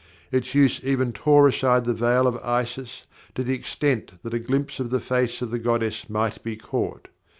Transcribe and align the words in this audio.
Its 0.31 0.55
use 0.55 0.83
even 0.83 1.13
tore 1.13 1.47
aside 1.47 1.85
the 1.85 1.93
Veil 1.93 2.25
of 2.25 2.35
Isis 2.37 3.05
to 3.35 3.43
the 3.43 3.53
extent 3.53 4.13
that 4.23 4.33
a 4.33 4.39
glimpse 4.39 4.79
of 4.79 4.89
the 4.89 4.99
face 4.99 5.43
of 5.43 5.51
the 5.51 5.59
goddess 5.59 6.09
might 6.09 6.41
be 6.43 6.55
caught. 6.57 7.07